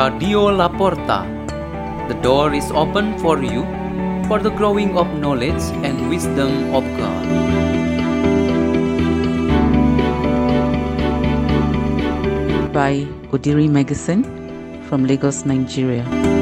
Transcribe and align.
Radio 0.00 0.48
La 0.48 0.66
Porta. 0.70 1.26
The 2.08 2.14
door 2.22 2.54
is 2.54 2.70
open 2.70 3.18
for 3.18 3.36
you 3.44 3.64
for 4.28 4.38
the 4.40 4.48
growing 4.48 4.96
of 4.96 5.06
knowledge 5.20 5.60
and 5.84 6.08
wisdom 6.08 6.72
of 6.74 6.84
God. 6.96 7.26
by 12.72 13.04
Odiri 13.34 13.68
Meggison 13.68 14.24
from 14.88 15.04
Lagos, 15.04 15.44
Nigeria. 15.44 16.39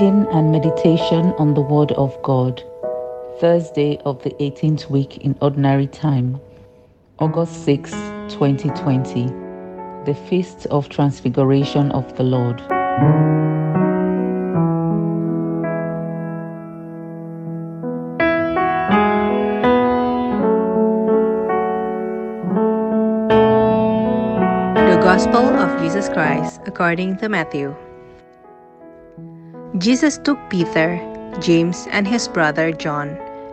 Reading 0.00 0.26
and 0.32 0.50
meditation 0.50 1.34
on 1.36 1.52
the 1.52 1.60
Word 1.60 1.92
of 1.92 2.16
God. 2.22 2.64
Thursday 3.38 3.98
of 4.06 4.22
the 4.22 4.30
18th 4.40 4.88
week 4.88 5.18
in 5.18 5.36
Ordinary 5.42 5.88
Time. 5.88 6.40
August 7.18 7.66
6, 7.66 7.90
2020. 8.30 9.26
The 10.06 10.14
Feast 10.26 10.64
of 10.70 10.88
Transfiguration 10.88 11.92
of 11.92 12.16
the 12.16 12.22
Lord. 12.22 12.60
The 24.78 24.98
Gospel 25.02 25.44
of 25.44 25.78
Jesus 25.82 26.08
Christ 26.08 26.62
according 26.64 27.18
to 27.18 27.28
Matthew. 27.28 27.76
Jesus 29.78 30.18
took 30.18 30.36
Peter, 30.50 30.98
James, 31.38 31.86
and 31.92 32.06
his 32.06 32.26
brother 32.26 32.72
John 32.72 33.10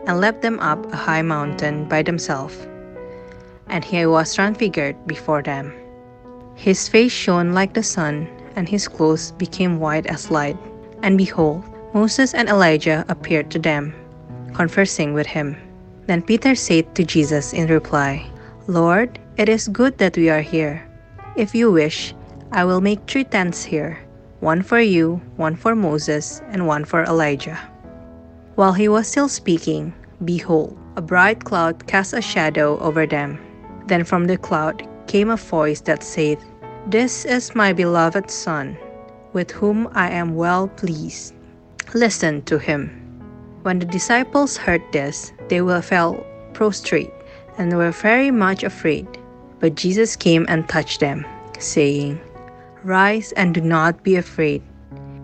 and 0.08 0.20
led 0.20 0.42
them 0.42 0.60
up 0.60 0.82
a 0.92 0.96
high 0.96 1.22
mountain 1.22 1.86
by 1.86 2.02
themselves. 2.02 2.58
And 3.68 3.86
he 3.86 4.04
was 4.08 4.34
transfigured 4.34 4.98
before 5.06 5.44
them. 5.44 5.74
His 6.56 6.90
face 6.90 7.12
shone 7.12 7.54
like 7.54 7.76
the 7.76 7.84
sun, 7.84 8.28
and 8.56 8.68
his 8.68 8.88
clothes 8.88 9.32
became 9.34 9.80
white 9.80 10.08
as 10.08 10.32
light. 10.32 10.58
And 11.04 11.20
behold, 11.20 11.64
Moses 11.94 12.34
and 12.34 12.50
Elijah 12.50 13.06
appeared 13.10 13.52
to 13.52 13.60
them, 13.60 13.94
conversing 14.56 15.14
with 15.14 15.28
him. 15.28 15.56
Then 16.08 16.24
Peter 16.24 16.56
said 16.56 16.96
to 16.96 17.04
Jesus 17.04 17.54
in 17.54 17.68
reply, 17.68 18.26
Lord, 18.66 19.20
it 19.38 19.50
is 19.50 19.68
good 19.68 20.00
that 20.00 20.18
we 20.18 20.32
are 20.32 20.42
here. 20.42 20.82
If 21.36 21.54
you 21.54 21.72
wish, 21.72 22.16
I 22.52 22.66
will 22.66 22.82
make 22.82 23.06
three 23.06 23.24
tents 23.24 23.64
here 23.64 24.00
one 24.40 24.62
for 24.62 24.80
you, 24.80 25.22
one 25.36 25.56
for 25.56 25.76
Moses, 25.76 26.42
and 26.50 26.68
one 26.68 26.86
for 26.86 27.04
Elijah. 27.04 27.60
While 28.56 28.74
he 28.74 28.88
was 28.88 29.08
still 29.08 29.30
speaking, 29.30 29.94
behold, 30.26 30.78
a 30.96 31.02
bright 31.02 31.44
cloud 31.44 31.88
cast 31.88 32.14
a 32.14 32.22
shadow 32.22 32.80
over 32.80 33.06
them. 33.06 33.40
Then 33.88 34.04
from 34.04 34.26
the 34.26 34.38
cloud 34.38 34.88
came 35.08 35.30
a 35.30 35.38
voice 35.38 35.82
that 35.82 36.04
said, 36.04 36.38
This 36.88 37.26
is 37.26 37.56
my 37.56 37.74
beloved 37.74 38.30
Son, 38.30 38.78
with 39.34 39.52
whom 39.52 39.88
I 39.94 40.10
am 40.10 40.36
well 40.36 40.68
pleased. 40.68 41.34
Listen 41.94 42.42
to 42.44 42.58
him. 42.58 42.90
When 43.64 43.80
the 43.80 43.86
disciples 43.86 44.58
heard 44.58 44.82
this, 44.92 45.32
they 45.50 45.62
were 45.62 45.82
fell 45.82 46.26
prostrate 46.54 47.14
and 47.58 47.76
were 47.76 47.92
very 47.92 48.32
much 48.32 48.64
afraid. 48.64 49.08
But 49.60 49.76
Jesus 49.76 50.16
came 50.16 50.46
and 50.48 50.68
touched 50.70 51.00
them, 51.00 51.26
saying, 51.60 52.20
Rise 52.84 53.32
and 53.34 53.54
do 53.54 53.62
not 53.62 54.04
be 54.04 54.16
afraid. 54.16 54.62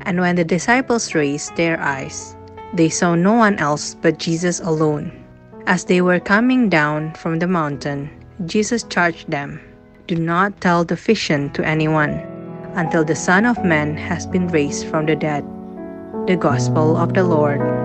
And 0.01 0.19
when 0.19 0.35
the 0.35 0.43
disciples 0.43 1.13
raised 1.15 1.55
their 1.55 1.79
eyes, 1.79 2.35
they 2.73 2.89
saw 2.89 3.15
no 3.15 3.33
one 3.33 3.57
else 3.57 3.95
but 4.01 4.19
Jesus 4.19 4.59
alone. 4.59 5.11
As 5.67 5.85
they 5.85 6.01
were 6.01 6.19
coming 6.19 6.67
down 6.67 7.13
from 7.13 7.39
the 7.39 7.47
mountain, 7.47 8.09
Jesus 8.45 8.83
charged 8.83 9.29
them, 9.29 9.61
Do 10.07 10.15
not 10.15 10.59
tell 10.59 10.83
the 10.83 10.95
vision 10.95 11.51
to 11.53 11.65
anyone 11.65 12.19
until 12.75 13.05
the 13.05 13.15
Son 13.15 13.45
of 13.45 13.63
Man 13.63 13.95
has 13.95 14.25
been 14.25 14.47
raised 14.47 14.87
from 14.87 15.05
the 15.05 15.15
dead. 15.15 15.45
The 16.27 16.35
Gospel 16.35 16.97
of 16.97 17.13
the 17.13 17.23
Lord. 17.23 17.82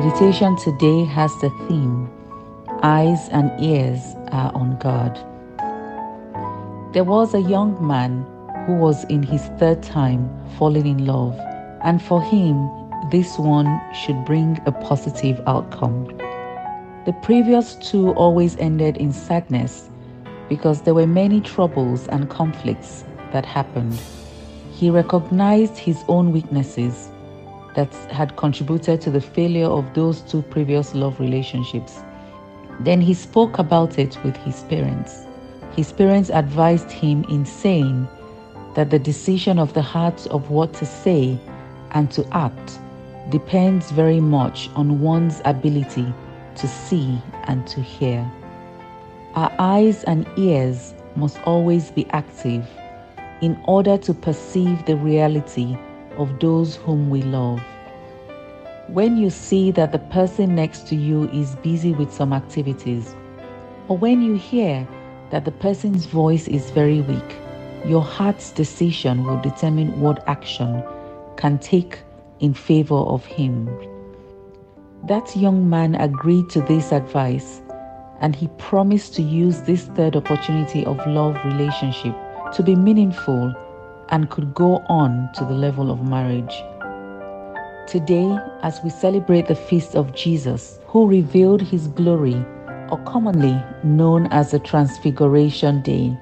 Meditation 0.00 0.56
today 0.56 1.04
has 1.04 1.30
the 1.40 1.50
theme 1.68 2.10
Eyes 2.82 3.28
and 3.28 3.48
Ears 3.62 4.00
are 4.32 4.50
on 4.52 4.76
God. 4.78 5.14
There 6.92 7.04
was 7.04 7.32
a 7.32 7.40
young 7.40 7.78
man 7.86 8.26
who 8.66 8.74
was 8.74 9.04
in 9.04 9.22
his 9.22 9.42
third 9.60 9.84
time 9.84 10.28
falling 10.58 10.88
in 10.88 11.06
love, 11.06 11.38
and 11.84 12.02
for 12.02 12.20
him, 12.20 12.68
this 13.12 13.38
one 13.38 13.80
should 13.94 14.24
bring 14.24 14.60
a 14.66 14.72
positive 14.72 15.40
outcome. 15.46 16.06
The 17.06 17.14
previous 17.22 17.76
two 17.76 18.14
always 18.14 18.56
ended 18.56 18.96
in 18.96 19.12
sadness 19.12 19.88
because 20.48 20.82
there 20.82 20.94
were 20.94 21.06
many 21.06 21.40
troubles 21.40 22.08
and 22.08 22.28
conflicts 22.28 23.04
that 23.30 23.46
happened. 23.46 23.96
He 24.72 24.90
recognized 24.90 25.78
his 25.78 26.02
own 26.08 26.32
weaknesses 26.32 27.10
that 27.74 27.92
had 28.10 28.36
contributed 28.36 29.00
to 29.02 29.10
the 29.10 29.20
failure 29.20 29.66
of 29.66 29.92
those 29.94 30.20
two 30.22 30.42
previous 30.42 30.94
love 30.94 31.18
relationships. 31.20 32.02
Then 32.80 33.00
he 33.00 33.14
spoke 33.14 33.58
about 33.58 33.98
it 33.98 34.18
with 34.24 34.36
his 34.38 34.62
parents. 34.64 35.26
His 35.76 35.92
parents 35.92 36.30
advised 36.30 36.90
him 36.90 37.24
in 37.24 37.44
saying 37.44 38.08
that 38.74 38.90
the 38.90 38.98
decision 38.98 39.58
of 39.58 39.72
the 39.74 39.82
heart 39.82 40.26
of 40.28 40.50
what 40.50 40.72
to 40.74 40.86
say 40.86 41.38
and 41.92 42.10
to 42.12 42.26
act 42.36 42.78
depends 43.30 43.90
very 43.90 44.20
much 44.20 44.68
on 44.74 45.00
one's 45.00 45.40
ability 45.44 46.12
to 46.56 46.68
see 46.68 47.20
and 47.44 47.66
to 47.66 47.80
hear. 47.80 48.28
Our 49.34 49.52
eyes 49.58 50.04
and 50.04 50.26
ears 50.36 50.94
must 51.16 51.40
always 51.42 51.90
be 51.90 52.06
active 52.10 52.68
in 53.40 53.60
order 53.66 53.98
to 53.98 54.14
perceive 54.14 54.84
the 54.86 54.96
reality 54.96 55.76
of 56.16 56.38
those 56.40 56.76
whom 56.76 57.10
we 57.10 57.22
love. 57.22 57.62
When 58.88 59.16
you 59.16 59.30
see 59.30 59.70
that 59.72 59.92
the 59.92 59.98
person 59.98 60.54
next 60.54 60.86
to 60.88 60.94
you 60.94 61.28
is 61.30 61.56
busy 61.56 61.92
with 61.92 62.12
some 62.12 62.32
activities, 62.32 63.14
or 63.88 63.96
when 63.96 64.22
you 64.22 64.34
hear 64.34 64.86
that 65.30 65.44
the 65.44 65.52
person's 65.52 66.06
voice 66.06 66.48
is 66.48 66.70
very 66.70 67.00
weak, 67.00 67.36
your 67.86 68.02
heart's 68.02 68.50
decision 68.50 69.24
will 69.24 69.40
determine 69.40 70.00
what 70.00 70.26
action 70.28 70.82
can 71.36 71.58
take 71.58 71.98
in 72.40 72.54
favor 72.54 72.96
of 72.96 73.24
him. 73.24 73.68
That 75.06 75.36
young 75.36 75.68
man 75.68 75.94
agreed 75.94 76.48
to 76.50 76.60
this 76.62 76.92
advice 76.92 77.60
and 78.20 78.34
he 78.34 78.48
promised 78.58 79.14
to 79.14 79.22
use 79.22 79.62
this 79.62 79.84
third 79.88 80.16
opportunity 80.16 80.84
of 80.86 81.04
love 81.06 81.36
relationship 81.44 82.14
to 82.52 82.62
be 82.62 82.74
meaningful 82.74 83.54
and 84.14 84.30
could 84.30 84.54
go 84.54 84.76
on 84.88 85.28
to 85.34 85.44
the 85.44 85.52
level 85.52 85.90
of 85.90 86.08
marriage. 86.08 86.54
Today, 87.88 88.38
as 88.62 88.80
we 88.84 88.88
celebrate 88.88 89.48
the 89.48 89.56
feast 89.56 89.96
of 89.96 90.14
Jesus, 90.14 90.78
who 90.86 91.08
revealed 91.08 91.60
his 91.60 91.88
glory, 91.88 92.36
or 92.90 93.02
commonly 93.06 93.60
known 93.82 94.28
as 94.28 94.52
the 94.52 94.60
Transfiguration 94.60 95.82
Day, 95.82 96.16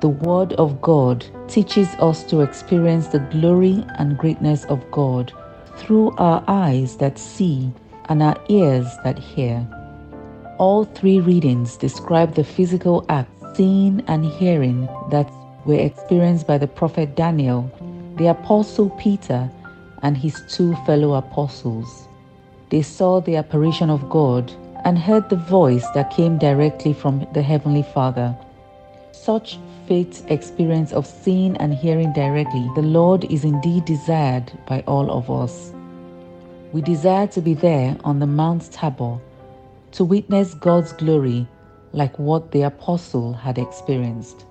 the 0.00 0.08
Word 0.08 0.54
of 0.54 0.82
God 0.82 1.24
teaches 1.46 1.86
us 2.00 2.24
to 2.24 2.40
experience 2.40 3.06
the 3.06 3.20
glory 3.20 3.84
and 4.00 4.18
greatness 4.18 4.64
of 4.64 4.90
God 4.90 5.32
through 5.76 6.10
our 6.16 6.42
eyes 6.48 6.96
that 6.96 7.16
see 7.16 7.72
and 8.08 8.24
our 8.24 8.36
ears 8.48 8.88
that 9.04 9.20
hear. 9.20 9.64
All 10.58 10.84
three 10.84 11.20
readings 11.20 11.76
describe 11.76 12.34
the 12.34 12.42
physical 12.42 13.06
acts, 13.08 13.30
seeing 13.56 14.02
and 14.08 14.24
hearing, 14.24 14.88
that 15.10 15.30
were 15.64 15.78
experienced 15.78 16.46
by 16.46 16.58
the 16.58 16.66
prophet 16.66 17.16
Daniel, 17.16 17.70
the 18.16 18.28
apostle 18.28 18.90
Peter, 18.90 19.50
and 20.02 20.16
his 20.16 20.42
two 20.48 20.74
fellow 20.86 21.14
apostles. 21.14 22.08
They 22.70 22.82
saw 22.82 23.20
the 23.20 23.36
apparition 23.36 23.90
of 23.90 24.08
God 24.08 24.52
and 24.84 24.98
heard 24.98 25.28
the 25.28 25.36
voice 25.36 25.86
that 25.94 26.10
came 26.10 26.38
directly 26.38 26.92
from 26.92 27.26
the 27.34 27.42
Heavenly 27.42 27.82
Father. 27.82 28.36
Such 29.12 29.58
faith 29.86 30.24
experience 30.30 30.92
of 30.92 31.06
seeing 31.06 31.56
and 31.58 31.74
hearing 31.74 32.12
directly, 32.12 32.70
the 32.74 32.82
Lord 32.82 33.24
is 33.24 33.44
indeed 33.44 33.84
desired 33.84 34.52
by 34.66 34.82
all 34.86 35.10
of 35.10 35.30
us. 35.30 35.72
We 36.72 36.80
desire 36.80 37.26
to 37.28 37.40
be 37.40 37.54
there 37.54 37.96
on 38.04 38.20
the 38.20 38.26
Mount 38.26 38.70
Tabor 38.70 39.18
to 39.92 40.04
witness 40.04 40.54
God's 40.54 40.92
glory 40.92 41.46
like 41.92 42.16
what 42.18 42.52
the 42.52 42.62
apostle 42.62 43.32
had 43.32 43.58
experienced. 43.58 44.46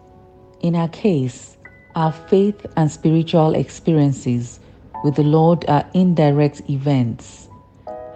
In 0.62 0.76
our 0.76 0.90
case, 0.90 1.58
our 1.96 2.12
faith 2.12 2.66
and 2.76 2.92
spiritual 2.92 3.56
experiences 3.56 4.60
with 5.06 5.16
the 5.16 5.24
Lord 5.24 5.64
are 5.70 5.90
indirect 5.94 6.70
events. 6.70 7.48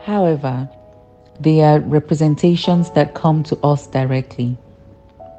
However, 0.02 0.70
they 1.40 1.62
are 1.62 1.80
representations 1.80 2.92
that 2.92 3.14
come 3.14 3.44
to 3.44 3.58
us 3.64 3.88
directly. 3.88 4.58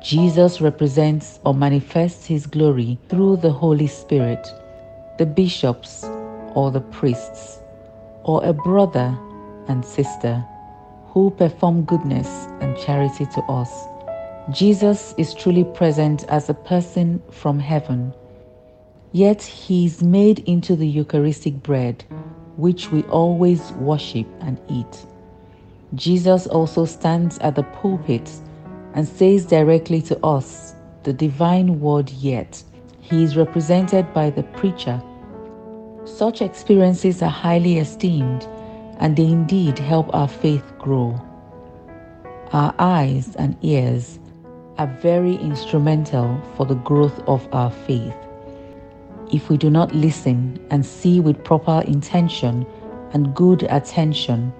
Jesus 0.02 0.62
represents 0.62 1.40
or 1.44 1.54
manifests 1.54 2.26
his 2.26 2.46
glory 2.46 2.98
through 3.08 3.36
the 3.36 3.52
Holy 3.52 3.86
Spirit, 3.86 4.48
the 5.18 5.26
bishops 5.26 6.04
or 6.54 6.70
the 6.70 6.80
priests, 6.80 7.58
or 8.22 8.42
a 8.44 8.54
brother 8.54 9.16
and 9.68 9.84
sister 9.84 10.42
who 11.08 11.30
perform 11.30 11.84
goodness 11.84 12.46
and 12.60 12.76
charity 12.78 13.26
to 13.26 13.42
us. 13.42 13.88
Jesus 14.50 15.14
is 15.16 15.32
truly 15.32 15.64
present 15.64 16.24
as 16.24 16.50
a 16.50 16.54
person 16.54 17.22
from 17.30 17.58
heaven, 17.58 18.12
yet 19.12 19.42
he 19.42 19.86
is 19.86 20.02
made 20.02 20.40
into 20.40 20.76
the 20.76 20.86
Eucharistic 20.86 21.62
bread, 21.62 22.04
which 22.56 22.92
we 22.92 23.04
always 23.04 23.72
worship 23.72 24.26
and 24.42 24.60
eat. 24.68 25.06
Jesus 25.94 26.46
also 26.46 26.84
stands 26.84 27.38
at 27.38 27.54
the 27.54 27.62
pulpit 27.62 28.30
and 28.92 29.08
says 29.08 29.46
directly 29.46 30.02
to 30.02 30.22
us 30.22 30.74
the 31.04 31.12
divine 31.14 31.80
word, 31.80 32.10
yet 32.10 32.62
he 33.00 33.24
is 33.24 33.38
represented 33.38 34.12
by 34.12 34.28
the 34.28 34.42
preacher. 34.42 35.02
Such 36.04 36.42
experiences 36.42 37.22
are 37.22 37.30
highly 37.30 37.78
esteemed 37.78 38.46
and 38.98 39.16
they 39.16 39.24
indeed 39.24 39.78
help 39.78 40.14
our 40.14 40.28
faith 40.28 40.70
grow. 40.78 41.18
Our 42.52 42.74
eyes 42.78 43.34
and 43.36 43.56
ears 43.62 44.18
are 44.78 44.86
very 45.00 45.36
instrumental 45.36 46.40
for 46.56 46.66
the 46.66 46.74
growth 46.74 47.20
of 47.28 47.46
our 47.52 47.70
faith. 47.70 48.14
If 49.32 49.48
we 49.48 49.56
do 49.56 49.70
not 49.70 49.94
listen 49.94 50.64
and 50.70 50.84
see 50.84 51.20
with 51.20 51.44
proper 51.44 51.82
intention 51.86 52.66
and 53.12 53.34
good 53.34 53.62
attention, 53.70 54.52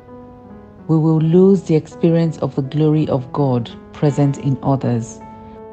we 0.86 0.96
will 0.96 1.18
lose 1.18 1.64
the 1.64 1.74
experience 1.74 2.38
of 2.38 2.54
the 2.54 2.62
glory 2.62 3.08
of 3.08 3.32
God 3.32 3.70
present 3.92 4.38
in 4.38 4.58
others, 4.62 5.18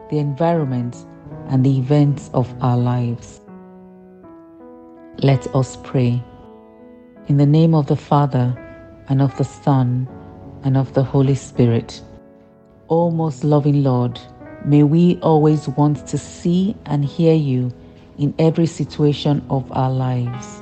the 0.10 0.18
environment, 0.18 1.06
and 1.48 1.66
the 1.66 1.78
events 1.78 2.30
of 2.34 2.54
our 2.62 2.78
lives. 2.78 3.42
Let 5.18 5.54
us 5.56 5.78
pray. 5.84 6.24
In 7.28 7.38
the 7.38 7.46
name 7.46 7.76
of 7.76 7.88
the 7.88 7.96
Father, 7.96 8.58
and 9.10 9.22
of 9.22 9.36
the 9.38 9.44
Son, 9.44 10.08
and 10.64 10.78
of 10.78 10.94
the 10.94 11.04
Holy 11.04 11.36
Spirit. 11.36 12.02
O 12.92 13.10
most 13.10 13.46
loving 13.46 13.84
Lord, 13.84 14.20
may 14.66 14.84
we 14.84 15.18
always 15.22 15.70
want 15.70 16.06
to 16.08 16.18
see 16.18 16.76
and 16.86 17.06
hear 17.06 17.34
you 17.34 17.72
in 18.18 18.36
every 18.38 18.66
situation 18.66 19.42
of 19.50 19.72
our 19.72 19.90
lives. 19.90 20.62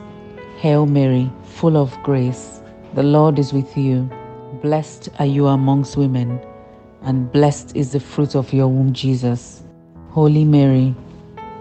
Hail 0.60 0.86
Mary, 0.86 1.28
full 1.44 1.76
of 1.76 1.98
grace, 2.04 2.62
the 2.94 3.02
Lord 3.02 3.40
is 3.40 3.52
with 3.52 3.76
you. 3.76 4.08
Blessed 4.62 5.10
are 5.18 5.26
you 5.26 5.48
amongst 5.48 5.98
women, 5.98 6.40
and 7.02 7.32
blessed 7.32 7.76
is 7.76 7.94
the 7.94 8.00
fruit 8.00 8.36
of 8.36 8.54
your 8.54 8.68
womb, 8.68 8.94
Jesus. 8.94 9.64
Holy 10.12 10.46
Mary, 10.46 10.94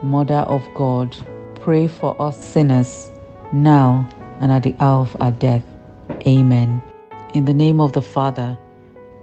Mother 0.03 0.45
of 0.53 0.63
God, 0.75 1.17
pray 1.63 1.89
for 1.89 2.15
us 2.21 2.45
sinners, 2.45 3.11
now 3.55 4.07
and 4.41 4.53
at 4.53 4.65
the 4.65 4.77
hour 4.81 5.01
of 5.01 5.17
our 5.19 5.33
death. 5.33 5.65
Amen. 6.27 6.83
In 7.33 7.47
the 7.47 7.55
name 7.55 7.81
of 7.81 7.95
the 7.95 8.03
Father, 8.03 8.59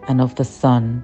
and 0.07 0.21
of 0.21 0.33
the 0.35 0.45
Son, 0.45 1.03